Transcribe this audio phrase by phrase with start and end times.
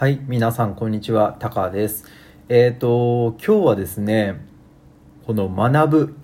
[0.00, 2.06] はい、皆さんこんにちは、タカです。
[2.48, 4.40] えっ、と、今日はですね、
[5.26, 6.14] この学ぶ、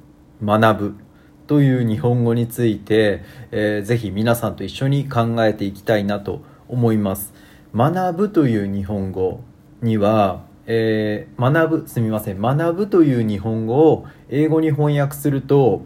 [0.43, 0.95] 学ぶ
[1.47, 7.35] という日本語について、えーぜひ皆さんと一緒に考えていきたいなと思います。
[7.75, 9.41] 学ぶという日本語
[9.83, 15.83] には、えー学ぶ、すみません、学ぶという日本語を英語に翻訳すると、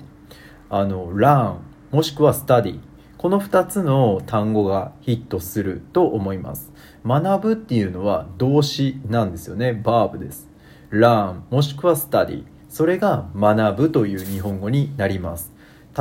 [0.68, 1.56] あの、learn、
[1.90, 2.78] もしくは study。
[3.20, 6.72] この2つの単語がヒットすると思います。
[7.06, 9.72] 学ぶっていうのは動詞なんですよね。
[9.72, 10.48] バーブです。
[10.90, 12.44] learn もしくは study。
[12.68, 15.52] それが学ぶという日本語になります。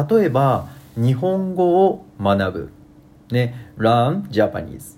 [0.10, 2.70] 例えば、日本語を学ぶ。
[3.32, 4.98] ね、learn Japanese。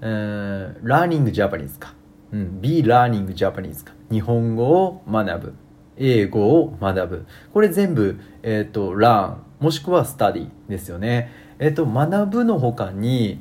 [0.00, 1.94] えー learning Japanese か。
[2.32, 3.92] うん、be learning Japanese か。
[4.10, 5.54] 日本語を学ぶ。
[5.96, 7.26] 英語を学ぶ。
[7.52, 11.30] これ全部、えっ、と、learn、もしくは study ですよね。
[11.58, 13.40] えっ、と、学ぶの他に、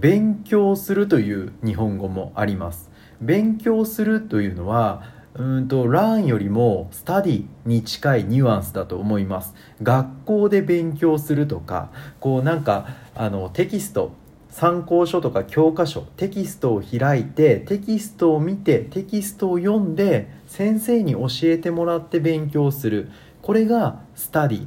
[0.00, 2.90] 勉強するという日本語もあります。
[3.20, 9.54] 勉強するというのは、うんと、learn よりも study に近いニュアンスだと思います。
[9.82, 14.12] 学校で勉強するとか、こうなんか、あの、テキスト、
[14.54, 23.10] 参考書とか教科書テキストを開いてテキストを見てテキストを読んで先生に教えてもらって勉強する
[23.42, 24.66] これがスタディ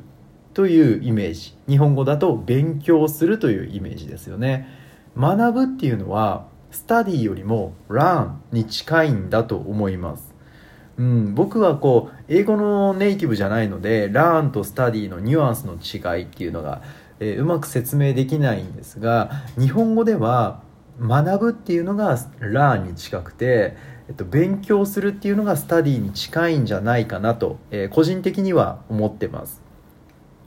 [0.53, 4.67] というイメージ日本語だと勉強するというイメージですよね
[5.17, 10.35] 学ぶっていうのはスタディよりも learn に近いんだと思います。
[10.97, 16.81] うん、僕はこう英語のネイティブじゃないので learn と study のニュアンスの違いっていうのが、
[17.19, 20.61] えーうまく説明できないんですが日本語では
[20.99, 23.75] 学ぶっていうのが learn に近くて、
[24.07, 29.61] えっと、勉強するっていうのが study に近いんじゃないかなと、えー個人的には思ってます。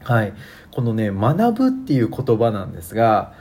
[0.03, 0.33] はい。
[0.73, 3.35] このね学ぶっていう言葉なんですが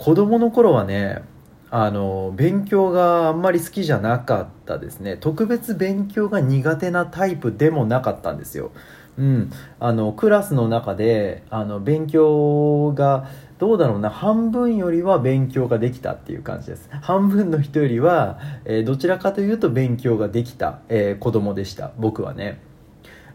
[0.00, 1.22] 子供の頃はね
[1.70, 5.18] あの勉強があんまり好きじゃなかったですね。
[5.18, 8.72] 特別勉強が苦手なタイプでもなかったんですよ。
[9.18, 9.52] うん。
[9.78, 14.08] あのクラスの中であの勉強がどうだろうな。
[14.08, 16.88] 半分よりは勉強ができたっていう感じです。
[17.02, 21.92] 半分の人よりは、えーどちらかというと勉強ができた、えー子供でした。
[21.98, 22.58] 僕はね。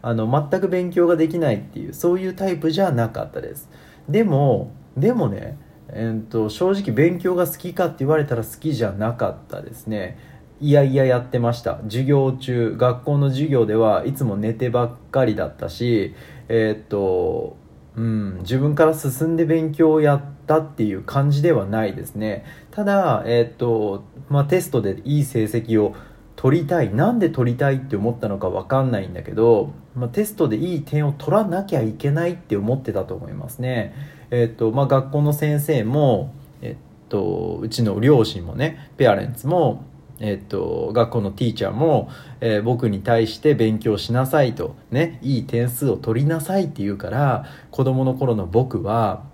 [0.02, 3.70] あの全く勉強ができないっていうそういうタイプじゃなかったです。
[4.08, 5.56] でもでもね、
[5.88, 10.18] えー、と正直勉強が好きかって言われたら好きじゃなかったですね。
[10.60, 11.78] いやいややってました。
[11.84, 16.14] 授業中学校の授業ではいつも寝てばっかりだったし
[16.48, 17.56] えっ、と
[17.96, 22.44] うん、自分から進んで勉強をやったっていう感じではないですね。
[22.70, 25.94] ただ、えっとまあ、テストでいい成績を
[26.36, 26.94] 取りたい。
[26.94, 33.94] なんで取りたいって思ったのか分かんないんだけど、まあ、テストでいい点を取らなきゃいけないって思ってたと思いますね。
[34.30, 36.32] えっとまあ、学校の先生も、
[36.62, 39.84] えっと、うちの両親もねペアレンツも
[40.18, 42.08] えっと、学校のティーチャーも、
[42.40, 49.24] えー僕に対して勉強しなさいと、ね、いい点数を取りなさいって言うから子供の頃の僕は、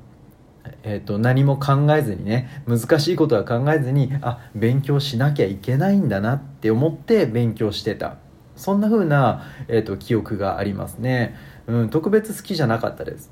[0.82, 8.16] えっと、何も考えずにね難しいことは考えずにあ勉強しなきゃいけないんだなって思って勉強してた。
[8.54, 11.34] そんな風な、えっと、記憶がありますね、
[11.66, 13.30] うん、特別好きじゃなかったです。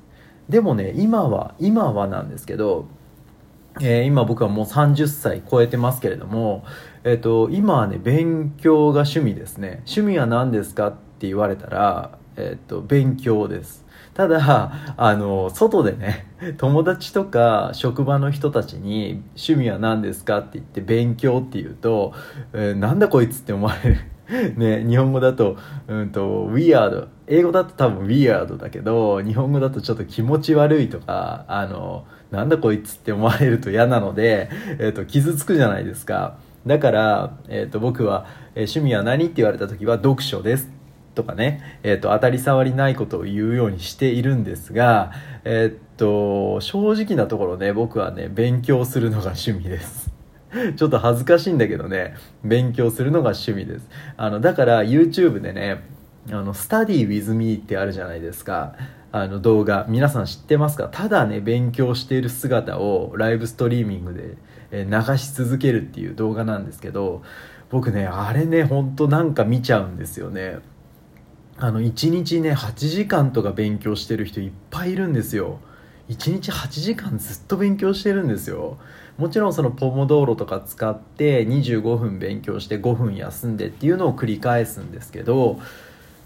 [0.49, 2.85] でもね今は今はなんですけど
[3.79, 6.65] えー今僕はもう30歳超えてますけれども、
[7.05, 22.13] えっと今はね勉強が趣味ですね趣味は何ですかって言われたら、えっと勉強ですただあの外でね友達とか職場の人たちに「趣味は何ですか?」って言って「勉強」って言うと
[22.51, 23.99] 「えーなんだこいつ」って思われる
[24.55, 27.07] ね、日本語だと、うんと、weird。
[27.27, 34.49] 英語だと多分 weird だけど、日本語だとちょっと気持ち悪いとか、あの、なんだこいつって思われると嫌なので、
[34.79, 36.37] えっ、と、傷つくじゃないですか。
[36.65, 40.69] だから、えっ、と、僕は、えー趣味は何って言われた時は読書です。
[41.15, 45.11] とかね、えっ、と、当たり障りないことを言うようにしているんですが、
[45.43, 50.10] えっ、と、正直なところね、僕はね、勉強するのが趣味です。
[50.75, 53.87] ちょっと恥ずかしいんだけどね、勉強するのが趣味です。
[54.17, 55.83] あの、だから YouTube でね、
[56.29, 58.75] あの、Study with me ってあるじゃないですか。
[59.13, 59.85] あの動画。
[59.89, 60.87] 皆さん知ってますか？
[60.89, 67.21] ただね、勉強している姿をライブストリーミングで流し続けるっていう動画なんですけど、
[67.69, 70.59] 僕ね、あれね、ほんとなんか見ちゃうんですよね。
[71.57, 75.59] あの、1日ね、8時間とか勉強してる人いっぱいいるんですよ。
[76.11, 78.77] 1日8時間ずっと勉強してるんですよ。
[79.17, 85.59] もちろんそのポモドーロとか使って25分勉強して5分休んでっていうのを繰り返すんですけど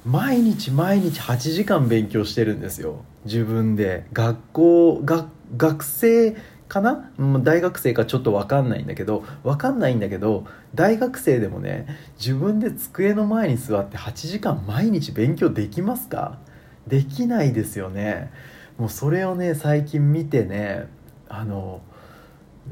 [0.06, 3.04] 毎日毎日8時間勉強してるんですよ。
[3.26, 4.06] 自分で。
[4.14, 5.28] 学校が
[5.58, 6.36] 学生
[6.68, 7.12] かな？
[7.44, 11.86] 大学生かちょっと分かんないんだけど分かんないんだけど大学生でもね
[12.18, 16.40] 自分で机の前に座って8時間毎日勉強できますか？
[16.88, 18.31] できないですよね。
[18.77, 20.88] もうそれをね最近見てね
[21.30, 21.81] あの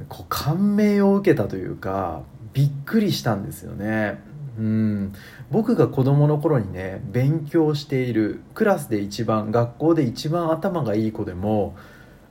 [0.10, 2.24] こう感銘を受けたというか
[2.54, 4.20] びっくりしたんですよね。
[4.58, 5.14] うん。
[5.50, 11.76] 僕が子供の頃にね勉強しているクラスで一番学校で一番頭がいい子でも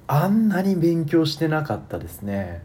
[0.06, 2.62] あんなに勉強してなかったですね、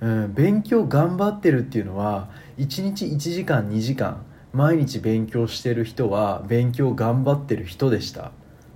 [0.00, 8.32] うん、勉強頑張ってるっていうのは1日1時間2時間毎日勉強してる人は勉強頑張ってる人でした。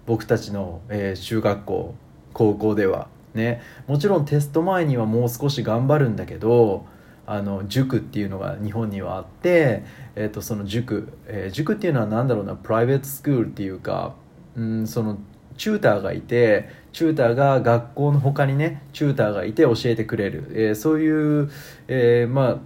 [0.06, 1.94] 僕たちの、えー、中学校
[2.32, 3.62] 高校ではね。
[3.87, 6.87] もちろんテスト前にはもう少し頑張るんだけど
[7.26, 9.84] あの塾っていうのが日本にはあって、
[10.16, 14.14] えー、とその塾、えー、塾っていうのは何だろうなプライベートスクールっていうか、
[14.56, 15.19] うん、その
[15.56, 21.50] チューターがいてチューターが学校の他にねチューターがいて教えてくれる、えー、そういう、
[21.88, 22.56] えー、まあ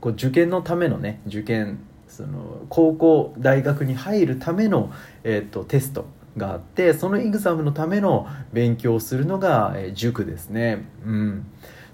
[0.00, 1.78] こう受験のためのね受験
[2.08, 4.92] その高校大学に入るための、
[5.24, 6.06] えーと、テスト。
[6.36, 10.84] があってそのエグザムのための勉強をするのが、え、塾ですね。
[11.04, 11.46] うん。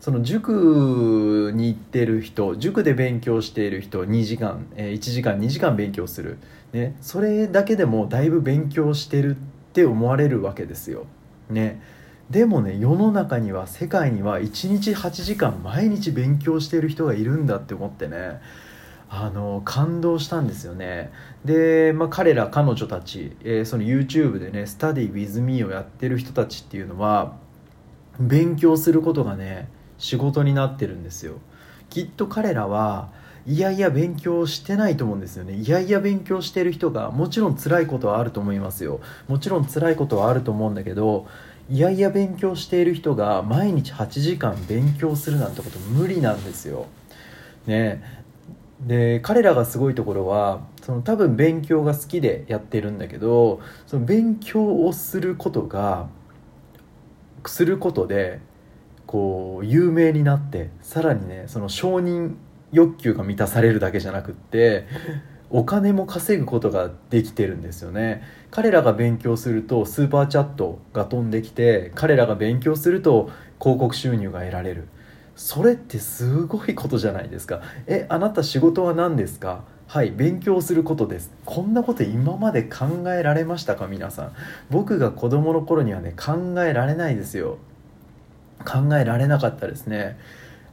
[0.03, 6.39] その塾に行ってる人塾で勉強している人2時間、え、1時間2時間勉強する、
[6.73, 9.39] ね、それだけでもだいぶ勉強してるっ
[9.73, 11.07] て思われるわけですよ。
[11.49, 11.81] ね、
[12.31, 18.41] でもね世の中には世界には1日8時間毎日勉強している人がいるんだって思ってね。
[19.15, 21.13] あの感動したんですよね。
[21.45, 27.35] で、まあ、彼ら彼女たち、えー、その YouTube でね「Study with me」をやってる人たちっていうのは
[28.19, 29.69] 勉強することがね
[29.99, 31.35] 仕事になってるんですよ。
[31.91, 33.11] きっと彼らは
[33.47, 35.57] いやいや勉強してないと思うんですよね。
[35.57, 39.01] いやいや勉強してる人がもちろん辛いことはあると思いますよ。
[39.29, 41.27] もちろん辛いことはあると思うんだけど
[41.69, 46.87] いやいや勉強している人が毎日8時間勉強するなんてこと無理なんですよ。
[47.67, 48.22] ね。
[48.87, 56.09] で彼らがすごいところはその多分勉強が好きでやってるんだけどその勉強をすることが
[57.47, 58.41] することで
[59.07, 62.35] こう有名になってさらにねその承認
[62.73, 64.87] 欲求が満たされるだけじゃなくって
[65.51, 68.23] お金も稼ぐことができてるんですよね。
[68.51, 73.31] 彼らが勉強するとスーパーチャットが飛んできて彼らが勉強すると
[73.61, 74.89] 広告収入が得られる。
[75.35, 77.63] それってすごいことじゃないですか。
[77.87, 79.65] えあなた仕事は何ですか？
[79.87, 81.31] はい勉強することです。
[81.45, 83.87] こんなこと今まで考えられましたか？
[83.87, 84.33] 皆さん。
[84.71, 87.59] 僕が子供の頃にはね考えられないですよ。
[88.65, 90.19] 考えられなかったですね。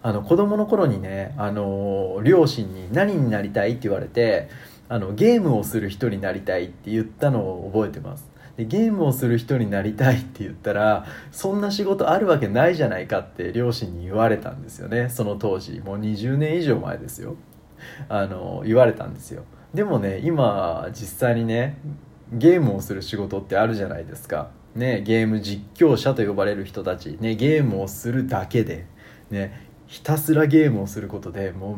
[0.04, 4.48] あの子供の頃にねあの両親に何になりたいって言われて
[4.88, 8.29] あのゲームをする人になりたいって言ったのを覚えてます。
[8.60, 15.08] でゲームをする人になりたいって言ったらそんな仕事あるわけないじゃないかって両親に言われたんですよね。
[15.08, 15.80] その当時。
[15.80, 17.38] もう20年以上前ですよ。
[18.10, 19.46] あの言われたんですよ。
[19.74, 21.78] でもね今実際にね
[22.34, 24.50] ゲームをする仕事ってあるじゃないですか。
[24.76, 27.18] ねゲーム実況者と呼ばれる人たち。
[27.22, 28.88] ねゲームをするだけで。
[29.30, 31.78] ねひたすらゲームをすることでも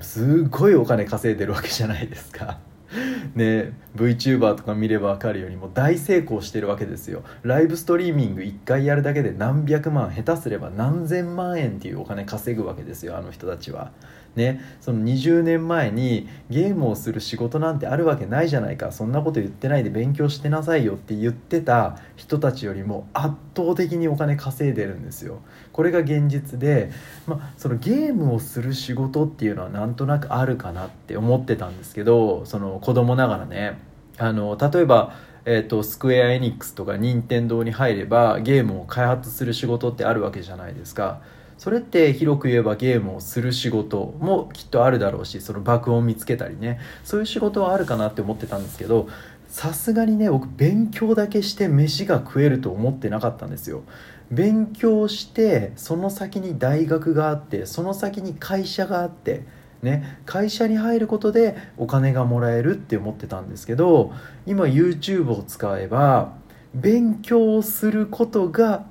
[0.00, 2.60] うすっごいお金稼いでるわけじゃないですか。
[3.34, 7.22] ね VTuber とか見れば分かるようにもう大成功してるわけですよ。
[7.42, 13.92] ライブストリーミング1回やるだけで何百万下手すれば何千万円っていうお金稼ぐわけですよあの人たちは。
[14.36, 18.92] ねその20年前にゲームをする仕事なんてあるわけないじゃないか。
[18.92, 25.40] そんなこと言ってないで勉強してなさいよって言ってた人たちよりも圧倒的にお金稼いでるんですよ。
[25.72, 26.90] これが現実で、
[27.26, 33.78] まあ、そのゲームをする仕事っていうのはなんとなくあるかなって思ってたんですけどその子供ながらね。
[34.16, 35.14] あの例えば
[35.46, 41.20] えーと、スクエア・エニックスとか任天堂に入ればゲームを開発する仕事ってあるわけじゃないですか。
[41.58, 46.80] それって広く言えばゲームをする仕事もきっとあるだろうしその爆音見つけたりね。
[47.04, 49.08] そういう仕事はあるかなって思ってたんですけど
[49.48, 53.82] さすがにね僕勉強だけして飯が食えると思ってなかったんですよ。
[54.30, 59.42] 勉強してその先に大学があってその先に会社があって
[59.84, 64.14] ね、会社に入ることでお金がもらえるって思ってたんですけど
[64.46, 66.32] 今 YouTube を使えば
[66.74, 68.86] 勉強をすることが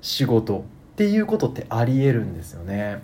[0.00, 0.64] 仕事。
[0.94, 3.02] っていうことってありえるんですよね。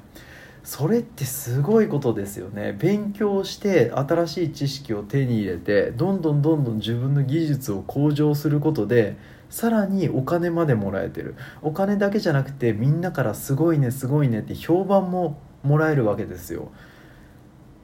[0.62, 2.76] それってすごいことですよね。
[2.78, 9.16] 勉強して新しい知識を手に入れてどんどんどんどん自分の技術を向上することで
[9.48, 11.34] さらにお金までもらえてる。
[11.62, 16.70] お金だけじゃなくてみんなからすごいねすごいねって評判ももらえるわけですよ。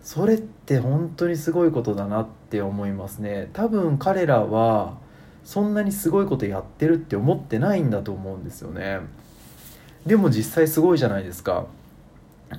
[0.03, 3.51] それって本当にすごいことだなって思いますね。
[3.53, 4.99] 多分彼らは
[5.43, 9.01] そんなにすごいことやってるって思ってないんだと思うんですよね。
[10.07, 11.67] でも実際すごいじゃないですか。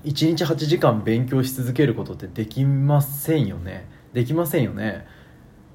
[0.03, 3.87] 1日8時間勉強し続けることってできませんよね。
[4.13, 5.05] できませんよね。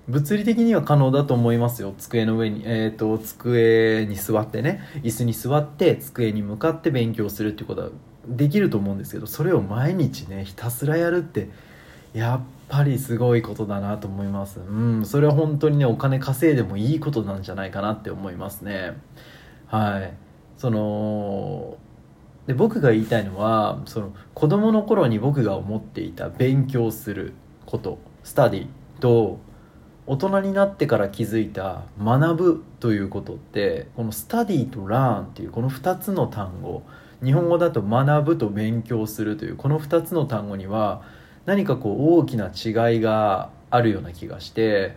[0.09, 1.95] 物理的には可能だと思いますよ。
[1.97, 4.81] 机の上に、えーと、机に座ってね。
[5.03, 7.89] 椅子に座って机に向かって勉強するっていうことは
[8.27, 11.49] できると思うんですけどそれを毎日ねひたすらやるって
[12.15, 14.61] やっぱりすごいことだなと思います。
[14.61, 15.07] うん。
[15.07, 18.99] それは本当にねお金稼いでもいいことなんじゃないかなって思いますね。
[19.69, 20.13] はい。
[20.63, 21.77] その
[22.47, 27.33] で僕が言いたいのはその子供の頃に僕が思っていた勉強する
[27.67, 28.67] ことスタディ
[29.01, 29.41] と
[30.07, 36.85] 大人になってから気づいた学ぶということってこのスタディとラーンっていうこの2つの単語
[37.25, 41.03] 日本語だと学ぶと勉強するというこの2つの単語には
[41.45, 44.95] 何かこう大きな違いがあるような気がして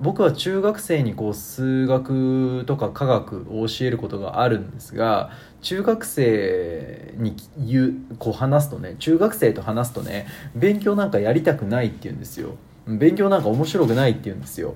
[0.00, 5.30] 僕は中学生にこう数学とか科学を教えることがあるんですが
[5.62, 12.56] 中学生に言うこう話すとね中学生と話すとね勉強なんかやりたくないって言うんですよ。
[12.86, 14.74] 勉強なんか面白くないって言うんですよ。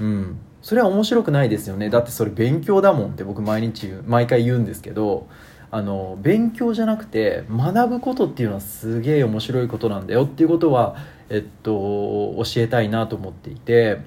[0.00, 0.38] うん。
[0.60, 1.88] それは面白くないですよね。
[1.88, 5.28] だってそれ勉強だもんって僕毎日毎回言うんですけど
[5.70, 10.96] あの勉強じゃなくて学ぶことっていうのはすげえ面白いことなんだよっていうことは、
[11.28, 13.98] えっと、教えたいなと思っていて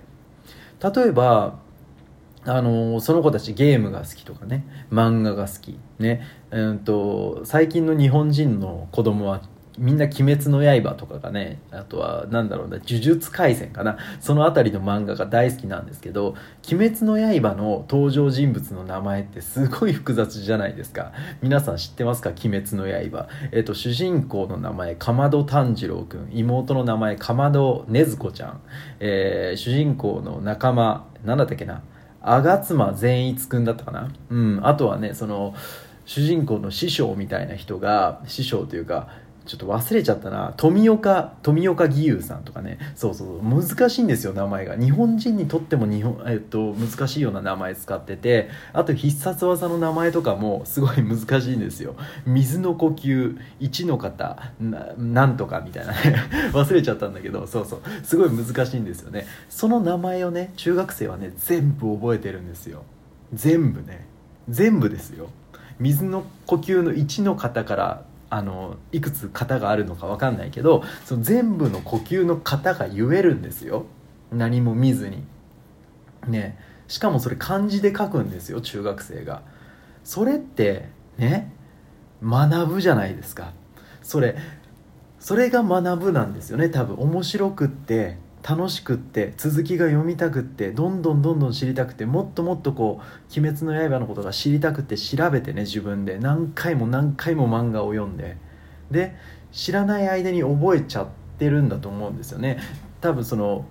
[0.83, 1.59] 例えば
[2.43, 9.41] あのその子たちゲームが好きとかね漫画が好きね、うんと最近の日本人の子供は
[9.81, 13.97] みんな「鬼滅の刃」とかがねあとはなんだろうな「呪術廻戦」かな。
[14.19, 16.35] その辺りの漫画が大好きなんですけど
[16.71, 21.11] 「鬼滅の刃」の登場人物の名前ってすごい複雑じゃないですか。
[21.41, 26.29] 皆さん知ってますか「鬼滅の刃」えっと主人公の名前かまど炭治郎くん。
[26.31, 28.61] 妹の名前かまどねずこちゃん、
[28.99, 31.81] えー、主人公の仲間なんだったっけな？
[32.23, 34.11] 吾妻善逸くんだったかな？
[34.29, 34.59] うん。
[34.61, 35.55] あとはねその
[36.05, 39.07] 主人公の師匠みたいな人が師匠というか
[39.45, 40.53] ちょっと忘れちゃったな。
[40.55, 42.77] 富岡富岡義勇さんとかね。
[42.95, 44.75] そうそう難しいんですよ名前が。
[44.75, 48.49] 日本人にとっても日本、えっと、難しいような名前使ってて。
[48.71, 51.95] あと必殺技の名前とかもすごい難しいんですよ。
[52.25, 55.97] 水の呼吸一の方なんとかみたいなね。
[56.53, 57.47] 忘れちゃったんだけど。
[57.47, 57.79] そうそう。
[58.03, 59.25] すごい難しいんですよね。
[59.49, 62.83] その名前をね中学生はね全部覚えてるんですよ。
[63.33, 64.05] 全部ね。
[64.49, 65.29] 全部ですよ。
[65.79, 73.85] 水の呼吸の1の方からあのいくつ型があるのか分かんないけどその全部の呼吸の型が言えるんですよ。
[74.31, 75.23] 何も見ずに。
[76.27, 76.57] ね。
[76.87, 79.43] しかもそれ漢字で書くんですよ中学生が。
[80.05, 81.51] それってね
[82.23, 83.51] 学ぶじゃないですか。
[84.01, 84.37] それ
[85.19, 86.95] それが学ぶなんですよね多分。
[86.95, 88.17] 面白くって
[88.47, 93.03] 楽しくって続きが読みたくってどんどんどんどん知りたくてもっともっとこう
[93.39, 96.17] 「鬼滅の刃」のことが知りたくて調べてね自分で。
[96.17, 98.37] 何回も何回も漫画を読んで。
[98.89, 99.15] で
[99.51, 101.07] 知らない間に覚えちゃっ
[101.37, 102.57] てるんだと思うんですよね。
[102.99, 103.65] 多分その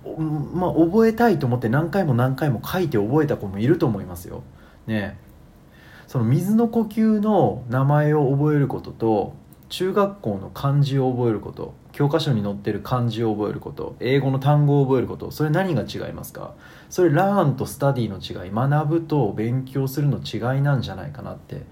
[0.55, 4.43] まあ覚えたいと思って何回も何回も書いて覚えた子もいると思いますよ。
[4.87, 5.17] ね。
[6.07, 9.35] その水の呼吸の名前を覚えることと
[9.69, 11.75] 中学校の漢字を覚えること。
[11.93, 16.55] 教科書に載ってる漢字を覚えること英語の単語を覚えることそれ何が違いますか？
[16.89, 21.63] それラーンとスタディの違い学ぶと勉強するの違いなんじゃないかなって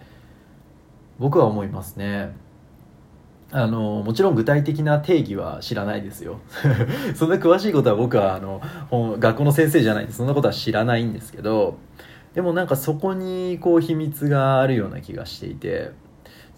[1.19, 2.37] 僕は思いますね。
[3.51, 6.41] あのもちろん具体的な定義は知らないですよ。
[7.17, 8.61] そんな詳しいことは僕はあの
[9.19, 11.79] 学校の先生じゃないんでそんなことは知らないんですけど
[12.35, 15.93] でもなんかそこにこう秘密があるような気がしていて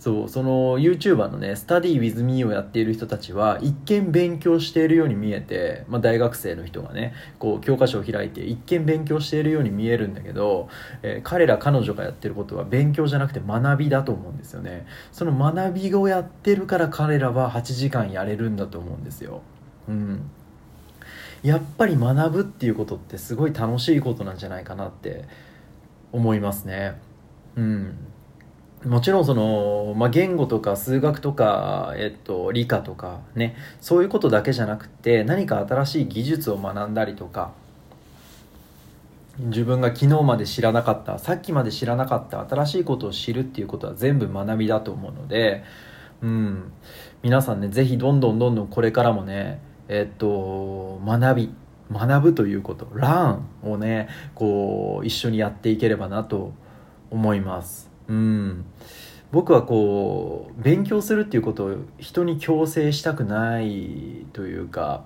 [0.00, 10.71] そうその YouTuber のね「スタディ with me をやっている人たちは一見勉強しているように見えて、まあ、大学生の人がねこう教科書を開いて一見勉強しているように見えるんだけど、
[11.02, 14.87] えー、彼ら彼女がやってることは勉強じゃなくて学びだと思うんですよね。
[15.12, 19.42] その学びをやってるから彼らは8時間やれるんだと思うんですよ。
[19.87, 20.30] うん。
[21.42, 25.26] やっぱり学ぶっていうことってすごい楽しいことなんじゃないかなって
[26.11, 26.99] 思いますね。
[27.57, 27.99] うん。
[28.84, 37.52] もちろんその、まあ、言語とか数学とか、えっと、理科とかねそういうことだけじゃなくて何か新しい技術を学んだりとか
[39.38, 45.62] 自分が昨日まで知らなかったさっきまで知らなかった新しいことを知るっていうことは全部学びだと思うので、
[46.22, 46.72] うん、
[47.22, 51.54] 皆さんね是非どんどんどんどんこれからもねえっと学び
[51.92, 56.54] 学ぶということランをねこう一緒にやっていければなと
[57.10, 57.89] 思います。
[58.11, 58.64] うん。
[59.33, 65.05] 僕はこう勉強するっていうことを人に強制したくないというか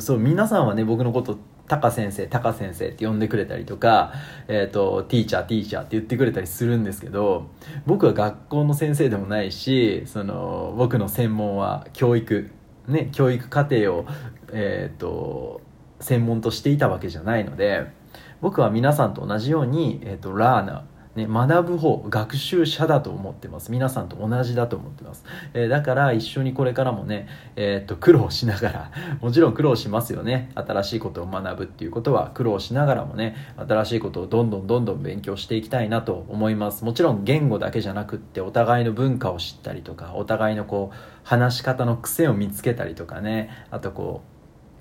[0.00, 1.38] そう皆さんはね僕のこと
[1.68, 4.12] タカ先生、タカ先生って呼んでくれたりとか、
[4.48, 7.46] え、ー、と、ティーチャー、ティーチャーって言ってくれたりするんですけど、
[7.86, 12.50] 僕は学校の先生でもないし、その、僕の専門は教育、
[12.88, 14.04] ね、教育課程を、
[14.52, 15.60] えっ、ー、と、
[16.00, 17.86] 専門としていたわけじゃないので、
[18.40, 20.82] 僕は皆さんと同じように、えっ、ー、と、ラーナー、
[21.16, 23.72] ね、学ぶ方学習者だと思ってます。
[23.72, 25.24] 皆さんと同じだと思ってます、
[25.54, 27.26] えー、だから一緒にこれからもね、
[27.56, 28.90] えー、っと苦労しながら
[29.20, 30.50] もちろん苦労しますよね。
[30.54, 36.84] 新しいことを学ぶっていうことは苦労しながらもね新しいことをどんどんどんどん勉強していきたいなと思います。
[36.84, 43.50] もちろん言語だけじゃなくってお互いの文化を知ったりとかお互いのこう話し方の癖を見つけたりとかね。
[43.72, 44.22] あとこ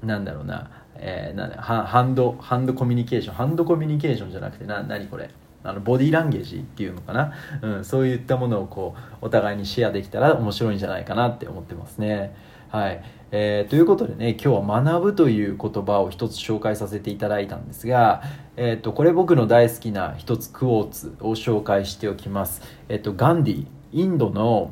[0.03, 0.69] うなんだろうな
[1.01, 3.35] えー、なハンドハンドコミュニケーション。
[3.35, 5.29] ハンドコミュニケーションじゃなくてな何これ？
[5.63, 12.35] あのボディーランゲージっていうのかな、うん、そういったものをこうお互いにシェアできたら面白いんじゃないかなって思ってますね。
[12.69, 18.21] はい、えー、ということでね今日は「学ぶ」という言葉を一つ紹介させていただいたんですが、
[18.57, 22.61] えーと、これ僕の大好きな一つクォーツを紹介しておきます。
[22.87, 24.71] えーとガンディインドの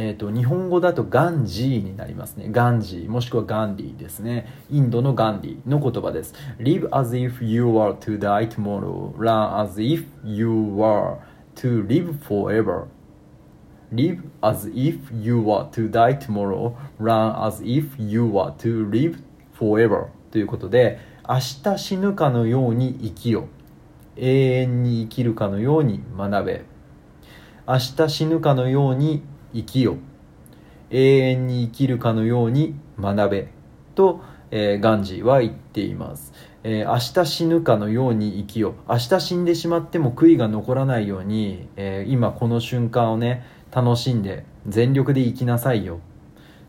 [0.00, 2.46] えーと、日本語だとガンジーになりますね。
[2.52, 4.46] ガンジー、もしくはガンディですね。
[4.70, 6.34] インドのガンディの言葉です。
[6.60, 9.12] Live as if you are to die tomorrow.
[9.16, 11.16] Run as if you are
[11.56, 12.84] to live forever.
[13.92, 16.74] Live as if you are to die tomorrow.
[17.00, 19.18] Run as if you are to live
[19.58, 20.10] forever.
[20.30, 23.48] ということで、明日死ぬかのように生きよ。
[24.16, 26.64] 永遠に生きるかのように学べ。
[27.66, 29.24] 明日死ぬかのように
[29.54, 29.96] 生きよ
[30.90, 33.48] 永遠に生きるかのように学べ。
[33.94, 34.20] と、
[34.52, 46.00] えー、ガンジーは言っています、えー、明日死ぬかのように生きよ明日死んでしまっても悔いが残らないように、えー、今この瞬間をね楽しんで全力で生きなさいよ。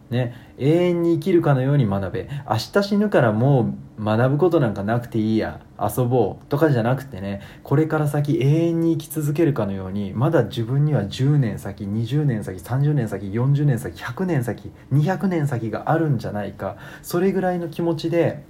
[0.10, 2.30] ね、永遠に生きるかのように学べ。
[2.50, 5.62] 明日死ぬからもう学ぶことなんかなくていいや。
[5.80, 16.76] 遊ぼうとかじゃなくてねこれから先永遠に生き続けるかのようにまだ自分には10年先20年先30年先40年先100年先200年先があるんじゃないか。
[17.02, 18.44] それぐらいの気持ちで、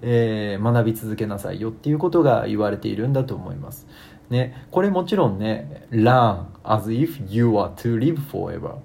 [0.00, 1.70] えー、学び続けなさいよ。
[1.70, 3.86] っていうことが言われているんだと思います。
[4.30, 8.76] ね、これもちろんね Learn as if you are to live forever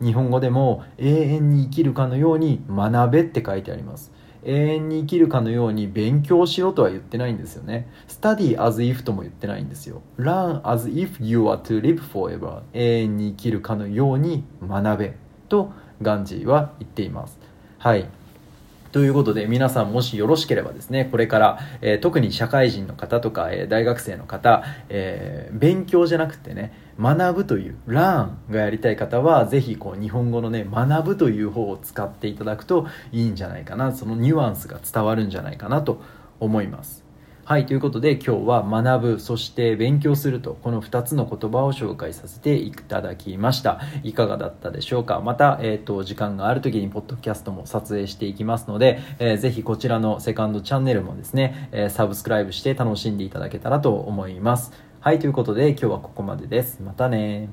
[0.00, 4.12] 日本語でも永遠に生きるかのように学べって書いてあります。
[4.44, 7.88] 永遠に生きるかのように勉強しろとは言ってないんですよね。
[8.06, 10.02] Study as if とも言ってないんですよ。
[10.18, 15.16] Learn as if you are to live forever 永遠に生きるかのように学べ。
[15.48, 17.38] とガンジーは言っています。
[17.78, 18.08] はい。
[18.92, 36.00] ということで皆さんもしよろしければですねこれから、えー、特に社会人の方とか、えー、大学生の方、えー、勉強じゃなくてね学ぶというランがやりたい方はぜひこう日本語のね学ぶという方を使っていただくといいんじゃないかなそのニュアンスが伝わるんじゃないかなと
[36.40, 37.07] 思います。
[37.48, 43.80] はい、ということで今日は学ぶ、そして勉強すると、この2つの言葉を紹介させていただきました。
[44.02, 45.22] いかがだったでしょうか？
[45.22, 54.70] また、えっ、ー、と、時間がある時にポッドキャストも撮影していきますので、えー、ぜひこちらのセカンドチャンネルもですね、えー、サブスクライブして楽しんでいただけたらと思います。
[55.00, 56.82] はい、ということで今日はここまでです。
[56.82, 57.48] またね